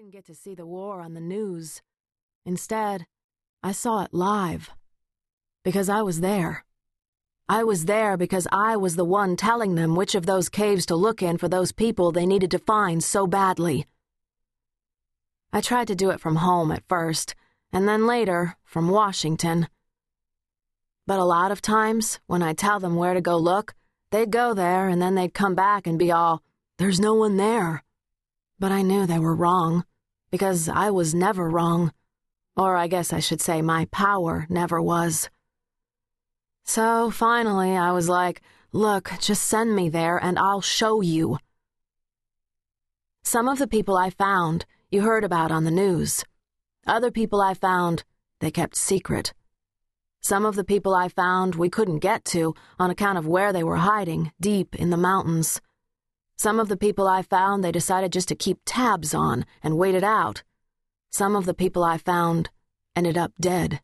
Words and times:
didn't 0.00 0.12
get 0.12 0.24
to 0.24 0.34
see 0.34 0.54
the 0.54 0.64
war 0.64 1.02
on 1.02 1.12
the 1.12 1.20
news. 1.20 1.82
Instead, 2.46 3.04
I 3.62 3.72
saw 3.72 4.02
it 4.02 4.14
live. 4.14 4.70
Because 5.62 5.90
I 5.90 6.00
was 6.00 6.22
there. 6.22 6.64
I 7.50 7.64
was 7.64 7.84
there 7.84 8.16
because 8.16 8.48
I 8.50 8.78
was 8.78 8.96
the 8.96 9.04
one 9.04 9.36
telling 9.36 9.74
them 9.74 9.94
which 9.94 10.14
of 10.14 10.24
those 10.24 10.48
caves 10.48 10.86
to 10.86 10.96
look 10.96 11.22
in 11.22 11.36
for 11.36 11.48
those 11.48 11.70
people 11.70 12.12
they 12.12 12.24
needed 12.24 12.50
to 12.52 12.58
find 12.58 13.04
so 13.04 13.26
badly. 13.26 13.84
I 15.52 15.60
tried 15.60 15.88
to 15.88 15.94
do 15.94 16.08
it 16.08 16.18
from 16.18 16.36
home 16.36 16.72
at 16.72 16.88
first, 16.88 17.34
and 17.70 17.86
then 17.86 18.06
later 18.06 18.56
from 18.64 18.88
Washington. 18.88 19.68
But 21.06 21.18
a 21.18 21.24
lot 21.24 21.52
of 21.52 21.60
times, 21.60 22.20
when 22.26 22.42
I'd 22.42 22.56
tell 22.56 22.80
them 22.80 22.94
where 22.94 23.12
to 23.12 23.20
go 23.20 23.36
look, 23.36 23.74
they'd 24.12 24.30
go 24.30 24.54
there 24.54 24.88
and 24.88 25.02
then 25.02 25.14
they'd 25.14 25.34
come 25.34 25.54
back 25.54 25.86
and 25.86 25.98
be 25.98 26.10
all, 26.10 26.42
There's 26.78 27.00
no 27.00 27.12
one 27.12 27.36
there. 27.36 27.84
But 28.58 28.72
I 28.72 28.80
knew 28.80 29.04
they 29.04 29.18
were 29.18 29.34
wrong, 29.34 29.84
because 30.30 30.68
I 30.68 30.90
was 30.90 31.14
never 31.14 31.48
wrong. 31.48 31.92
Or 32.56 32.76
I 32.76 32.88
guess 32.88 33.12
I 33.12 33.20
should 33.20 33.40
say 33.40 33.62
my 33.62 33.86
power 33.86 34.46
never 34.48 34.80
was. 34.82 35.30
So 36.64 37.10
finally, 37.10 37.76
I 37.76 37.92
was 37.92 38.08
like, 38.08 38.42
Look, 38.72 39.10
just 39.18 39.42
send 39.42 39.74
me 39.74 39.88
there 39.88 40.16
and 40.16 40.38
I'll 40.38 40.60
show 40.60 41.00
you. 41.00 41.38
Some 43.24 43.48
of 43.48 43.58
the 43.58 43.66
people 43.66 43.96
I 43.96 44.10
found 44.10 44.64
you 44.90 45.02
heard 45.02 45.24
about 45.24 45.50
on 45.50 45.64
the 45.64 45.70
news. 45.70 46.24
Other 46.86 47.10
people 47.10 47.40
I 47.40 47.54
found, 47.54 48.04
they 48.40 48.50
kept 48.50 48.76
secret. 48.76 49.34
Some 50.20 50.44
of 50.44 50.54
the 50.54 50.64
people 50.64 50.94
I 50.94 51.08
found 51.08 51.54
we 51.54 51.68
couldn't 51.68 51.98
get 51.98 52.24
to 52.26 52.54
on 52.78 52.90
account 52.90 53.18
of 53.18 53.26
where 53.26 53.52
they 53.52 53.64
were 53.64 53.76
hiding, 53.76 54.32
deep 54.40 54.74
in 54.76 54.90
the 54.90 54.96
mountains. 54.96 55.60
Some 56.40 56.58
of 56.58 56.70
the 56.70 56.76
people 56.78 57.06
I 57.06 57.20
found 57.20 57.62
they 57.62 57.70
decided 57.70 58.14
just 58.14 58.28
to 58.28 58.34
keep 58.34 58.60
tabs 58.64 59.12
on 59.12 59.44
and 59.62 59.76
wait 59.76 59.94
it 59.94 60.02
out. 60.02 60.42
Some 61.10 61.36
of 61.36 61.44
the 61.44 61.52
people 61.52 61.84
I 61.84 61.98
found 61.98 62.48
ended 62.96 63.18
up 63.18 63.32
dead. 63.38 63.82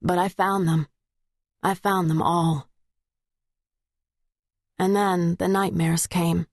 But 0.00 0.18
I 0.18 0.28
found 0.28 0.68
them. 0.68 0.86
I 1.64 1.74
found 1.74 2.08
them 2.08 2.22
all. 2.22 2.68
And 4.78 4.94
then 4.94 5.34
the 5.40 5.48
nightmares 5.48 6.06
came, 6.06 6.46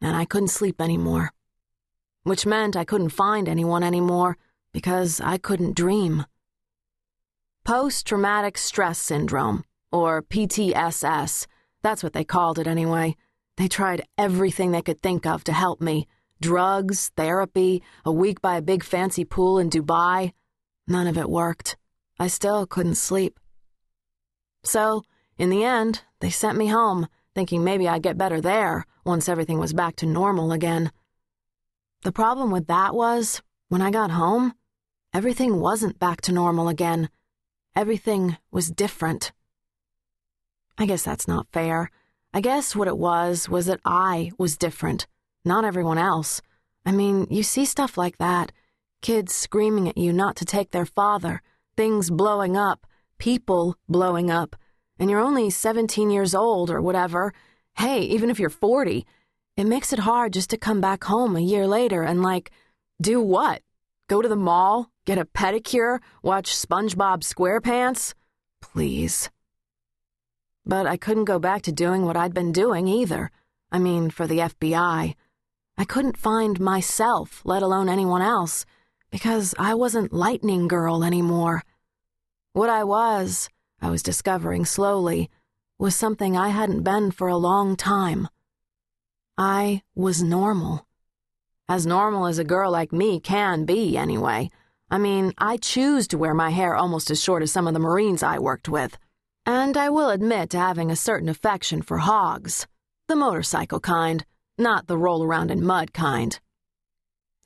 and 0.00 0.16
I 0.16 0.24
couldn't 0.24 0.48
sleep 0.48 0.80
anymore. 0.80 1.34
Which 2.22 2.46
meant 2.46 2.74
I 2.74 2.86
couldn't 2.86 3.10
find 3.10 3.46
anyone 3.46 3.82
anymore 3.82 4.38
because 4.72 5.20
I 5.20 5.36
couldn't 5.36 5.76
dream. 5.76 6.24
Post 7.66 8.06
traumatic 8.06 8.56
stress 8.56 8.98
syndrome, 8.98 9.66
or 9.92 10.22
PTSS, 10.22 11.46
that's 11.82 12.02
what 12.02 12.14
they 12.14 12.24
called 12.24 12.58
it 12.58 12.66
anyway. 12.66 13.14
They 13.56 13.68
tried 13.68 14.06
everything 14.18 14.70
they 14.70 14.82
could 14.82 15.00
think 15.00 15.26
of 15.26 15.44
to 15.44 15.52
help 15.52 15.80
me 15.80 16.06
drugs, 16.40 17.10
therapy, 17.16 17.82
a 18.04 18.12
week 18.12 18.40
by 18.42 18.56
a 18.56 18.62
big 18.62 18.84
fancy 18.84 19.24
pool 19.24 19.58
in 19.58 19.70
Dubai. 19.70 20.32
None 20.86 21.06
of 21.06 21.16
it 21.16 21.30
worked. 21.30 21.76
I 22.18 22.28
still 22.28 22.66
couldn't 22.66 22.96
sleep. 22.96 23.40
So, 24.62 25.04
in 25.38 25.50
the 25.50 25.64
end, 25.64 26.02
they 26.20 26.30
sent 26.30 26.58
me 26.58 26.66
home, 26.68 27.08
thinking 27.34 27.64
maybe 27.64 27.88
I'd 27.88 28.02
get 28.02 28.18
better 28.18 28.40
there 28.40 28.84
once 29.04 29.28
everything 29.28 29.58
was 29.58 29.72
back 29.72 29.96
to 29.96 30.06
normal 30.06 30.52
again. 30.52 30.90
The 32.02 32.12
problem 32.12 32.50
with 32.50 32.66
that 32.66 32.94
was, 32.94 33.42
when 33.68 33.82
I 33.82 33.90
got 33.90 34.10
home, 34.10 34.54
everything 35.12 35.60
wasn't 35.60 35.98
back 35.98 36.20
to 36.22 36.32
normal 36.32 36.68
again. 36.68 37.08
Everything 37.74 38.36
was 38.50 38.70
different. 38.70 39.32
I 40.78 40.86
guess 40.86 41.02
that's 41.02 41.28
not 41.28 41.46
fair. 41.52 41.90
I 42.36 42.40
guess 42.40 42.76
what 42.76 42.86
it 42.86 42.98
was 42.98 43.48
was 43.48 43.64
that 43.64 43.80
I 43.86 44.30
was 44.36 44.58
different, 44.58 45.06
not 45.42 45.64
everyone 45.64 45.96
else. 45.96 46.42
I 46.84 46.92
mean, 46.92 47.26
you 47.30 47.42
see 47.42 47.64
stuff 47.64 47.96
like 47.96 48.18
that 48.18 48.52
kids 49.00 49.34
screaming 49.34 49.88
at 49.88 49.96
you 49.96 50.12
not 50.12 50.36
to 50.36 50.44
take 50.44 50.70
their 50.70 50.84
father, 50.84 51.40
things 51.78 52.10
blowing 52.10 52.54
up, 52.54 52.86
people 53.16 53.78
blowing 53.88 54.30
up, 54.30 54.54
and 54.98 55.08
you're 55.08 55.18
only 55.18 55.48
17 55.48 56.10
years 56.10 56.34
old 56.34 56.68
or 56.68 56.82
whatever. 56.82 57.32
Hey, 57.78 58.00
even 58.00 58.28
if 58.28 58.38
you're 58.38 58.50
40, 58.50 59.06
it 59.56 59.64
makes 59.64 59.94
it 59.94 60.00
hard 60.00 60.34
just 60.34 60.50
to 60.50 60.58
come 60.58 60.82
back 60.82 61.04
home 61.04 61.36
a 61.36 61.40
year 61.40 61.66
later 61.66 62.02
and, 62.02 62.22
like, 62.22 62.50
do 63.00 63.18
what? 63.18 63.62
Go 64.10 64.20
to 64.20 64.28
the 64.28 64.36
mall? 64.36 64.90
Get 65.06 65.16
a 65.16 65.24
pedicure? 65.24 66.00
Watch 66.22 66.54
SpongeBob 66.54 67.22
SquarePants? 67.22 68.12
Please. 68.60 69.30
But 70.66 70.86
I 70.86 70.96
couldn't 70.96 71.26
go 71.26 71.38
back 71.38 71.62
to 71.62 71.72
doing 71.72 72.04
what 72.04 72.16
I'd 72.16 72.34
been 72.34 72.50
doing 72.50 72.88
either. 72.88 73.30
I 73.70 73.78
mean, 73.78 74.10
for 74.10 74.26
the 74.26 74.38
FBI. 74.38 75.14
I 75.78 75.84
couldn't 75.84 76.18
find 76.18 76.58
myself, 76.58 77.40
let 77.44 77.62
alone 77.62 77.88
anyone 77.88 78.22
else, 78.22 78.66
because 79.10 79.54
I 79.58 79.74
wasn't 79.74 80.12
Lightning 80.12 80.66
Girl 80.66 81.04
anymore. 81.04 81.62
What 82.52 82.70
I 82.70 82.82
was, 82.82 83.48
I 83.80 83.90
was 83.90 84.02
discovering 84.02 84.64
slowly, 84.64 85.30
was 85.78 85.94
something 85.94 86.36
I 86.36 86.48
hadn't 86.48 86.82
been 86.82 87.10
for 87.10 87.28
a 87.28 87.36
long 87.36 87.76
time. 87.76 88.28
I 89.38 89.82
was 89.94 90.22
normal. 90.22 90.86
As 91.68 91.86
normal 91.86 92.26
as 92.26 92.38
a 92.38 92.44
girl 92.44 92.70
like 92.70 92.92
me 92.92 93.20
can 93.20 93.66
be, 93.66 93.96
anyway. 93.96 94.50
I 94.90 94.98
mean, 94.98 95.34
I 95.36 95.58
choose 95.58 96.08
to 96.08 96.18
wear 96.18 96.32
my 96.32 96.50
hair 96.50 96.74
almost 96.74 97.10
as 97.10 97.22
short 97.22 97.42
as 97.42 97.52
some 97.52 97.66
of 97.66 97.74
the 97.74 97.80
Marines 97.80 98.22
I 98.22 98.38
worked 98.38 98.68
with. 98.68 98.96
And 99.46 99.76
I 99.76 99.90
will 99.90 100.10
admit 100.10 100.50
to 100.50 100.58
having 100.58 100.90
a 100.90 100.96
certain 100.96 101.28
affection 101.28 101.80
for 101.80 101.98
hogs. 101.98 102.66
The 103.06 103.14
motorcycle 103.14 103.78
kind, 103.78 104.26
not 104.58 104.88
the 104.88 104.98
roll 104.98 105.22
around 105.22 105.52
in 105.52 105.64
mud 105.64 105.92
kind. 105.92 106.38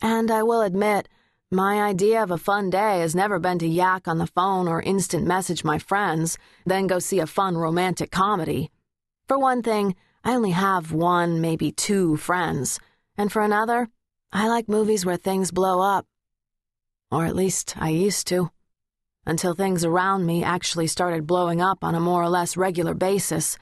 And 0.00 0.30
I 0.30 0.42
will 0.42 0.62
admit, 0.62 1.10
my 1.50 1.82
idea 1.82 2.22
of 2.22 2.30
a 2.30 2.38
fun 2.38 2.70
day 2.70 3.00
has 3.00 3.14
never 3.14 3.38
been 3.38 3.58
to 3.58 3.66
yak 3.66 4.08
on 4.08 4.16
the 4.16 4.26
phone 4.26 4.66
or 4.66 4.80
instant 4.80 5.26
message 5.26 5.62
my 5.62 5.78
friends, 5.78 6.38
then 6.64 6.86
go 6.86 7.00
see 7.00 7.18
a 7.18 7.26
fun 7.26 7.58
romantic 7.58 8.10
comedy. 8.10 8.70
For 9.28 9.38
one 9.38 9.62
thing, 9.62 9.94
I 10.24 10.34
only 10.34 10.52
have 10.52 10.92
one, 10.92 11.42
maybe 11.42 11.70
two 11.70 12.16
friends. 12.16 12.80
And 13.18 13.30
for 13.30 13.42
another, 13.42 13.90
I 14.32 14.48
like 14.48 14.68
movies 14.68 15.04
where 15.04 15.16
things 15.18 15.50
blow 15.50 15.82
up. 15.82 16.06
Or 17.10 17.26
at 17.26 17.36
least 17.36 17.74
I 17.76 17.90
used 17.90 18.26
to 18.28 18.50
until 19.26 19.54
things 19.54 19.84
around 19.84 20.26
me 20.26 20.42
actually 20.42 20.86
started 20.86 21.26
blowing 21.26 21.60
up 21.60 21.84
on 21.84 21.94
a 21.94 22.00
more 22.00 22.22
or 22.22 22.28
less 22.28 22.56
regular 22.56 22.94
basis. 22.94 23.58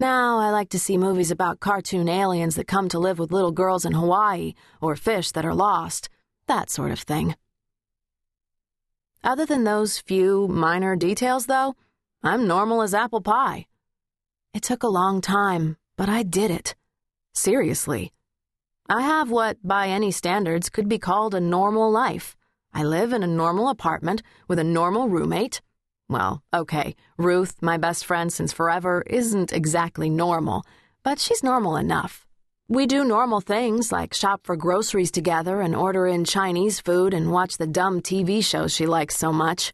Now 0.00 0.38
I 0.38 0.50
like 0.50 0.68
to 0.70 0.78
see 0.78 0.98
movies 0.98 1.30
about 1.30 1.60
cartoon 1.60 2.08
aliens 2.08 2.56
that 2.56 2.66
come 2.66 2.88
to 2.88 2.98
live 2.98 3.18
with 3.18 3.32
little 3.32 3.52
girls 3.52 3.84
in 3.84 3.92
Hawaii 3.92 4.54
or 4.80 4.96
fish 4.96 5.30
that 5.32 5.44
are 5.46 5.54
lost, 5.54 6.08
that 6.46 6.70
sort 6.70 6.90
of 6.90 7.00
thing. 7.00 7.36
Other 9.22 9.46
than 9.46 9.64
those 9.64 10.00
few 10.00 10.48
minor 10.48 10.96
details, 10.96 11.46
though, 11.46 11.76
I'm 12.22 12.46
normal 12.46 12.82
as 12.82 12.92
apple 12.92 13.22
pie. 13.22 13.66
It 14.52 14.62
took 14.62 14.82
a 14.82 14.88
long 14.88 15.20
time, 15.20 15.76
but 15.96 16.08
I 16.08 16.22
did 16.22 16.50
it. 16.50 16.74
Seriously. 17.32 18.12
I 18.88 19.02
have 19.02 19.30
what, 19.30 19.56
by 19.64 19.88
any 19.88 20.10
standards, 20.10 20.68
could 20.68 20.88
be 20.88 20.98
called 20.98 21.34
a 21.34 21.40
normal 21.40 21.90
life. 21.90 22.36
I 22.74 22.82
live 22.82 23.12
in 23.12 23.22
a 23.22 23.28
normal 23.28 23.68
apartment 23.68 24.20
with 24.48 24.58
a 24.58 24.64
normal 24.64 25.08
roommate. 25.08 25.62
Well, 26.08 26.42
okay, 26.52 26.96
Ruth, 27.16 27.62
my 27.62 27.76
best 27.76 28.04
friend 28.04 28.32
since 28.32 28.52
forever, 28.52 29.04
isn't 29.06 29.52
exactly 29.52 30.10
normal, 30.10 30.64
but 31.04 31.20
she's 31.20 31.44
normal 31.44 31.76
enough. 31.76 32.26
We 32.66 32.86
do 32.86 33.04
normal 33.04 33.40
things 33.40 33.92
like 33.92 34.12
shop 34.12 34.40
for 34.42 34.56
groceries 34.56 35.12
together 35.12 35.60
and 35.60 35.76
order 35.76 36.06
in 36.06 36.24
Chinese 36.24 36.80
food 36.80 37.14
and 37.14 37.30
watch 37.30 37.58
the 37.58 37.66
dumb 37.66 38.00
TV 38.00 38.44
shows 38.44 38.74
she 38.74 38.86
likes 38.86 39.16
so 39.16 39.32
much. 39.32 39.72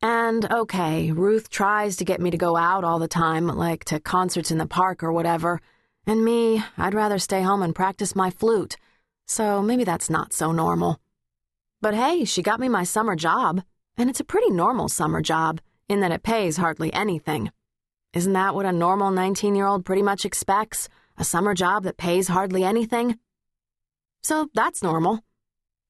And 0.00 0.50
okay, 0.52 1.10
Ruth 1.10 1.50
tries 1.50 1.96
to 1.96 2.04
get 2.04 2.20
me 2.20 2.30
to 2.30 2.36
go 2.36 2.56
out 2.56 2.84
all 2.84 2.98
the 2.98 3.08
time, 3.08 3.48
like 3.48 3.84
to 3.86 3.98
concerts 3.98 4.50
in 4.50 4.58
the 4.58 4.66
park 4.66 5.02
or 5.02 5.12
whatever. 5.12 5.60
And 6.06 6.24
me, 6.24 6.62
I'd 6.78 6.94
rather 6.94 7.18
stay 7.18 7.42
home 7.42 7.62
and 7.62 7.74
practice 7.74 8.14
my 8.14 8.30
flute. 8.30 8.76
So 9.26 9.62
maybe 9.62 9.82
that's 9.82 10.10
not 10.10 10.32
so 10.32 10.52
normal. 10.52 11.00
But 11.84 11.92
hey, 11.92 12.24
she 12.24 12.40
got 12.40 12.60
me 12.60 12.70
my 12.70 12.82
summer 12.82 13.14
job, 13.14 13.62
and 13.98 14.08
it's 14.08 14.18
a 14.18 14.24
pretty 14.24 14.48
normal 14.48 14.88
summer 14.88 15.20
job 15.20 15.60
in 15.86 16.00
that 16.00 16.12
it 16.12 16.22
pays 16.22 16.56
hardly 16.56 16.90
anything. 16.94 17.50
Isn't 18.14 18.32
that 18.32 18.54
what 18.54 18.64
a 18.64 18.72
normal 18.72 19.10
19 19.10 19.54
year 19.54 19.66
old 19.66 19.84
pretty 19.84 20.00
much 20.00 20.24
expects? 20.24 20.88
A 21.18 21.24
summer 21.24 21.52
job 21.52 21.82
that 21.82 21.98
pays 21.98 22.28
hardly 22.28 22.64
anything? 22.64 23.18
So 24.22 24.48
that's 24.54 24.82
normal. 24.82 25.20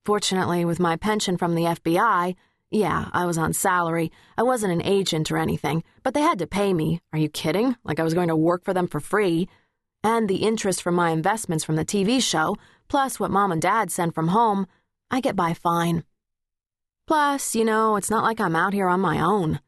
Fortunately, 0.04 0.64
with 0.64 0.80
my 0.80 0.96
pension 0.96 1.36
from 1.36 1.54
the 1.54 1.62
FBI, 1.62 2.34
yeah, 2.72 3.08
I 3.12 3.24
was 3.24 3.38
on 3.38 3.52
salary. 3.52 4.10
I 4.36 4.42
wasn't 4.42 4.72
an 4.72 4.82
agent 4.82 5.30
or 5.30 5.36
anything, 5.36 5.84
but 6.02 6.12
they 6.12 6.22
had 6.22 6.40
to 6.40 6.48
pay 6.48 6.74
me. 6.74 7.02
Are 7.12 7.20
you 7.20 7.28
kidding? 7.28 7.76
Like 7.84 8.00
I 8.00 8.02
was 8.02 8.14
going 8.14 8.30
to 8.30 8.34
work 8.34 8.64
for 8.64 8.74
them 8.74 8.88
for 8.88 8.98
free. 8.98 9.48
And 10.02 10.28
the 10.28 10.42
interest 10.42 10.82
from 10.82 10.96
my 10.96 11.10
investments 11.10 11.62
from 11.62 11.76
the 11.76 11.84
TV 11.84 12.20
show, 12.20 12.56
plus 12.88 13.20
what 13.20 13.30
mom 13.30 13.52
and 13.52 13.62
dad 13.62 13.92
sent 13.92 14.12
from 14.12 14.26
home, 14.26 14.66
I 15.14 15.20
get 15.20 15.36
by 15.36 15.54
fine. 15.54 16.02
Plus, 17.06 17.54
you 17.54 17.64
know, 17.64 17.94
it's 17.94 18.10
not 18.10 18.24
like 18.24 18.40
I'm 18.40 18.56
out 18.56 18.72
here 18.72 18.88
on 18.88 18.98
my 18.98 19.20
own. 19.20 19.60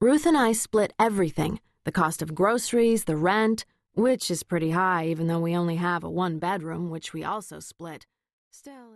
Ruth 0.00 0.24
and 0.24 0.36
I 0.36 0.52
split 0.52 0.92
everything 1.00 1.58
the 1.84 1.90
cost 1.90 2.22
of 2.22 2.32
groceries, 2.32 3.02
the 3.02 3.16
rent, 3.16 3.64
which 3.94 4.30
is 4.30 4.44
pretty 4.44 4.70
high 4.70 5.06
even 5.08 5.26
though 5.26 5.40
we 5.40 5.56
only 5.56 5.74
have 5.76 6.04
a 6.04 6.08
one 6.08 6.38
bedroom, 6.38 6.90
which 6.90 7.12
we 7.12 7.24
also 7.24 7.58
split. 7.58 8.06
Still, 8.52 8.92